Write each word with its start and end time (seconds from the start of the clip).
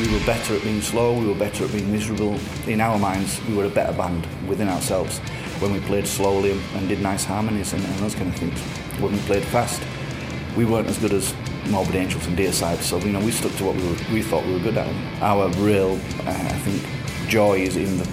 We 0.00 0.12
were 0.12 0.24
better 0.26 0.56
at 0.56 0.62
being 0.64 0.82
slow, 0.82 1.16
we 1.16 1.26
were 1.26 1.36
better 1.36 1.64
at 1.64 1.72
being 1.72 1.90
miserable. 1.92 2.36
In 2.66 2.80
our 2.80 2.98
minds, 2.98 3.40
we 3.46 3.54
were 3.54 3.66
a 3.66 3.70
better 3.70 3.92
band 3.92 4.26
within 4.48 4.68
ourselves 4.68 5.18
when 5.60 5.72
we 5.72 5.78
played 5.80 6.06
slowly 6.06 6.60
and 6.74 6.88
did 6.88 7.00
nice 7.00 7.24
harmonies 7.24 7.72
and, 7.72 7.84
and 7.84 7.94
those 8.00 8.16
kind 8.16 8.28
of 8.28 8.34
things. 8.34 8.58
When 9.00 9.12
we 9.12 9.18
played 9.20 9.44
fast, 9.44 9.80
we 10.56 10.64
weren't 10.64 10.88
as 10.88 10.98
good 10.98 11.12
as 11.12 11.32
Morbid 11.70 11.94
Angels 11.94 12.26
and 12.26 12.36
Deicide, 12.36 12.78
so 12.78 12.98
you 12.98 13.12
know 13.12 13.20
we 13.20 13.30
stuck 13.30 13.54
to 13.58 13.64
what 13.64 13.76
we, 13.76 13.82
were, 13.86 13.96
we 14.12 14.22
thought 14.22 14.44
we 14.44 14.54
were 14.54 14.58
good 14.58 14.76
at. 14.76 15.22
Our 15.22 15.48
real, 15.62 15.92
uh, 16.26 16.30
I 16.30 16.58
think, 16.64 17.28
joy 17.28 17.58
is 17.58 17.76
in 17.76 17.96
the 17.96 18.04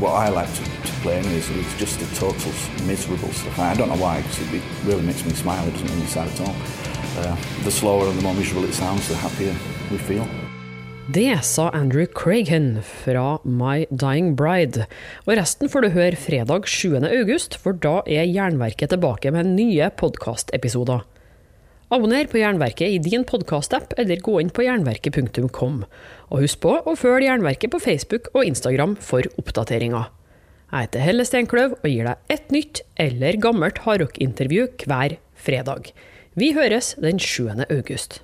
what 0.00 0.12
I 0.12 0.28
like 0.28 0.52
to, 0.52 0.64
to 0.64 0.92
play 1.00 1.18
anyways. 1.18 1.48
It's 1.50 1.78
just 1.78 1.98
the 1.98 2.14
total 2.14 2.52
miserable 2.86 3.32
stuff. 3.32 3.58
I 3.58 3.74
don't 3.74 3.88
know 3.88 3.96
why, 3.96 4.20
because 4.20 4.40
it, 4.40 4.54
it 4.54 4.62
really 4.84 5.02
makes 5.02 5.24
me 5.24 5.32
smile. 5.32 5.66
It 5.66 5.72
doesn't 5.72 5.88
make 5.88 5.98
me 5.98 6.06
sad 6.06 6.28
at 6.28 6.40
all. 6.40 6.54
Uh, 7.16 7.36
the 7.64 7.70
slower 7.70 8.06
and 8.06 8.18
the 8.18 8.22
more 8.22 8.34
miserable 8.34 8.64
it 8.64 8.74
sounds, 8.74 9.08
the 9.08 9.16
happier 9.16 9.56
we 9.90 9.96
feel. 9.96 10.28
Det 11.10 11.40
sa 11.42 11.70
Andrew 11.74 12.06
Craigan 12.06 12.82
fra 12.84 13.38
My 13.42 13.86
Dying 13.90 14.36
Bride. 14.36 14.84
Og 15.24 15.32
resten 15.38 15.70
får 15.72 15.82
du 15.82 15.88
høre 15.94 16.18
fredag 16.20 16.68
7. 16.70 17.00
august, 17.08 17.56
for 17.58 17.74
da 17.74 17.96
er 18.06 18.28
Jernverket 18.28 18.92
tilbake 18.92 19.32
med 19.34 19.48
nye 19.56 19.88
podkastepisoder. 19.98 21.02
Abonner 21.90 22.30
på 22.30 22.38
Jernverket 22.38 22.94
i 22.94 23.00
din 23.02 23.24
podkastapp, 23.26 23.96
eller 23.98 24.22
gå 24.22 24.36
inn 24.44 24.54
på 24.54 24.68
jernverket.kom. 24.68 25.82
Og 26.30 26.44
husk 26.44 26.62
på 26.62 26.76
å 26.78 26.96
følge 27.00 27.26
Jernverket 27.26 27.74
på 27.74 27.82
Facebook 27.82 28.30
og 28.30 28.46
Instagram 28.52 28.94
for 29.02 29.26
oppdateringer. 29.40 30.12
Jeg 30.70 30.86
heter 30.86 31.06
Helle 31.08 31.26
Steinkløv 31.26 31.78
og 31.80 31.90
gir 31.90 32.06
deg 32.12 32.36
et 32.38 32.54
nytt 32.54 32.84
eller 33.02 33.42
gammelt 33.42 33.82
hardrockintervju 33.88 34.70
hver 34.84 35.18
fredag. 35.34 35.90
Vi 36.38 36.54
høres 36.54 36.94
den 37.02 37.18
7. 37.18 37.64
august. 37.66 38.20